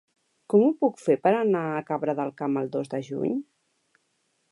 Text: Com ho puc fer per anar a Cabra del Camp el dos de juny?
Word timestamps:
Com 0.51 0.63
ho 0.67 0.69
puc 0.83 0.95
fer 1.01 1.17
per 1.27 1.33
anar 1.39 1.61
a 1.73 1.83
Cabra 1.89 2.15
del 2.21 2.33
Camp 2.41 2.57
el 2.63 2.73
dos 2.77 2.91
de 2.95 3.03
juny? 3.11 3.37